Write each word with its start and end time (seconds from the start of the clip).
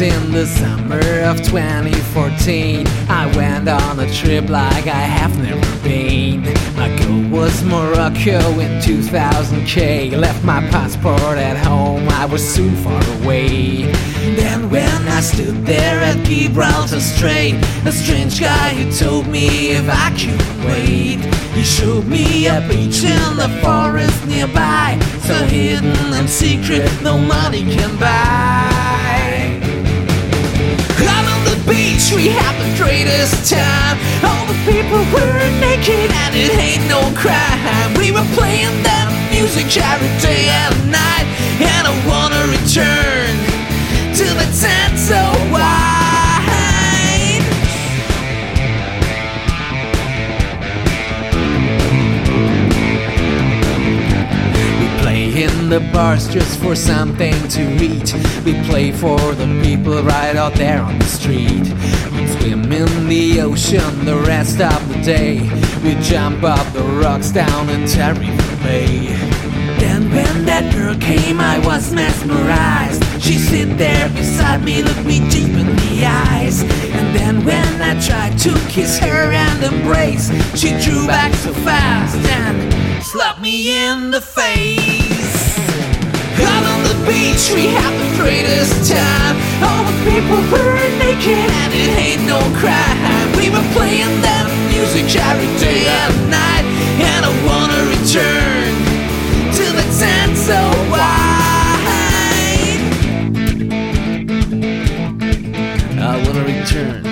in 0.00 0.30
the 0.30 0.46
summer 0.46 1.00
of 1.24 1.42
2014. 1.42 2.86
I 3.08 3.26
went 3.34 3.68
on 3.68 3.98
a 3.98 4.12
trip 4.12 4.48
like 4.48 4.86
I 4.86 5.04
have 5.18 5.36
never 5.42 5.82
been. 5.82 6.42
My 6.76 6.88
goal 6.98 7.40
was 7.40 7.64
Morocco 7.64 8.38
in 8.60 8.80
2000k. 8.80 10.16
Left 10.16 10.44
my 10.44 10.60
passport 10.70 11.38
at 11.38 11.56
home, 11.56 12.08
I 12.10 12.26
was 12.26 12.46
soon 12.46 12.76
far 12.76 13.02
away. 13.20 13.90
Then 14.36 14.70
when 14.70 15.08
I 15.08 15.20
stood 15.20 15.66
there 15.66 16.00
at 16.00 16.24
Gibraltar 16.24 17.00
Strait, 17.00 17.54
a 17.84 17.90
strange 17.90 18.40
guy 18.40 18.74
who 18.74 18.92
told 18.92 19.26
me 19.26 19.70
if 19.70 19.88
I 19.88 20.10
could 20.10 20.66
wait. 20.66 21.18
He 21.54 21.64
showed 21.64 22.06
me 22.06 22.46
a 22.46 22.60
beach 22.68 23.02
in 23.02 23.36
the 23.36 23.48
forest 23.62 24.26
nearby, 24.28 24.96
so 25.22 25.34
hidden 25.46 26.12
and 26.14 26.30
secret 26.30 26.88
no 27.02 27.18
money 27.18 27.62
can 27.62 27.98
buy. 27.98 28.67
Greatest 33.28 33.50
time. 33.50 33.98
All 34.24 34.46
the 34.46 34.54
people 34.64 34.98
were 35.12 35.60
naked 35.60 36.10
and 36.10 36.34
it 36.34 36.56
ain't 36.58 36.88
no 36.88 37.00
crime. 37.16 37.94
We 37.96 38.10
were 38.12 38.26
playing 38.34 38.82
that 38.82 39.08
music 39.30 39.66
every 39.76 40.08
day 40.20 40.48
and 40.48 40.90
night, 40.90 41.26
and 41.60 41.86
I 41.86 41.94
wanna 42.06 42.46
return 42.48 43.36
to 44.14 44.24
the 44.24 44.46
tent 44.56 44.98
so 44.98 45.20
wide. 45.52 45.98
We 54.80 54.86
play 55.02 55.42
in 55.44 55.68
the 55.68 55.80
bars 55.92 56.28
just 56.28 56.58
for 56.60 56.74
something 56.74 57.34
to 57.48 57.62
eat. 57.82 58.14
We 58.44 58.54
play 58.64 58.92
for 58.92 59.18
the 59.34 59.46
people 59.62 60.02
right 60.02 60.36
out 60.36 60.54
there 60.54 60.80
on 60.80 60.98
the 60.98 61.06
street. 61.06 61.68
Swim 62.40 62.70
in 62.72 63.08
the 63.08 63.40
ocean 63.40 64.04
the 64.04 64.16
rest 64.16 64.60
of 64.60 64.88
the 64.88 65.02
day. 65.02 65.40
We 65.82 65.94
jump 66.02 66.44
up 66.44 66.72
the 66.72 66.82
rocks 66.82 67.30
down 67.30 67.68
in 67.68 67.82
Tarifa 67.82 68.62
Bay. 68.62 69.06
Then 69.80 70.10
when 70.10 70.44
that 70.44 70.72
girl 70.72 70.94
came, 70.96 71.40
I 71.40 71.58
was 71.66 71.92
mesmerized. 71.92 73.02
She 73.20 73.34
sit 73.34 73.76
there 73.76 74.08
beside 74.10 74.62
me, 74.62 74.82
looked 74.82 75.04
me 75.04 75.18
deep 75.30 75.50
in 75.50 75.66
the 75.66 76.06
eyes. 76.06 76.62
And 76.62 77.14
then 77.14 77.44
when 77.44 77.82
I 77.82 77.98
tried 78.00 78.38
to 78.40 78.54
kiss 78.68 78.98
her 78.98 79.32
and 79.32 79.64
embrace, 79.64 80.30
she 80.54 80.70
drew 80.80 81.06
back 81.06 81.34
so 81.34 81.52
fast 81.52 82.16
and 82.16 83.02
slapped 83.02 83.40
me 83.40 83.84
in 83.84 84.10
the 84.10 84.20
face. 84.20 85.58
Out 86.40 86.64
on 86.72 86.80
the 86.84 86.98
beach, 87.04 87.50
we 87.52 87.66
had 87.66 87.92
the 87.98 88.22
greatest 88.22 88.90
time. 88.90 89.36
All 89.60 89.82
the 89.90 89.96
people 90.06 90.38
were 90.52 90.78
naked 91.02 91.47
music 95.08 95.22
every 95.22 95.46
day 95.58 95.86
and 95.86 96.30
night, 96.30 96.64
and 97.00 97.24
I 97.24 97.30
wanna 97.46 97.80
return 97.90 98.74
to 99.52 99.64
the 99.72 99.82
tent 99.98 100.36
so 100.36 100.60
wide. 100.90 102.28
I 105.98 106.22
wanna 106.24 106.44
return. 106.44 107.07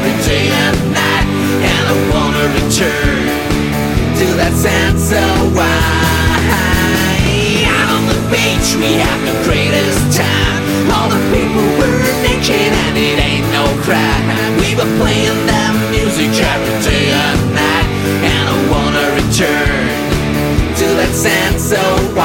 Every 0.00 0.16
day 0.24 0.48
and 0.48 0.78
night, 0.96 1.28
and 1.60 1.84
I 1.92 1.96
wanna 2.08 2.44
return 2.56 3.20
to 4.16 4.26
that 4.40 4.54
sense 4.56 5.12
of 5.12 5.52
why. 5.52 5.76
Out 7.68 7.88
on 7.96 8.04
the 8.08 8.20
beach, 8.32 8.68
we 8.80 8.96
had 8.96 9.20
the 9.28 9.36
greatest 9.44 10.00
time. 10.16 10.62
All 10.88 11.08
the 11.12 11.20
people 11.28 11.68
were 11.76 12.00
naked 12.24 12.72
and 12.84 12.96
it 12.96 13.18
ain't 13.20 13.48
no 13.52 13.68
crime. 13.84 14.24
We 14.56 14.72
were 14.72 14.90
playing 14.96 15.40
that 15.52 15.74
music 15.92 16.32
every 16.32 16.76
day 16.80 17.12
and 17.12 17.40
night, 17.52 17.88
and 18.24 18.44
I 18.48 18.56
wanna 18.72 19.04
return 19.20 19.84
to 20.80 20.86
that 20.96 21.12
sense 21.12 21.72
of 21.72 22.16